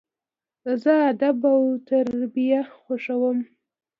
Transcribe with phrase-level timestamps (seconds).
[0.81, 3.37] زه ادب او تربیه خوښوم.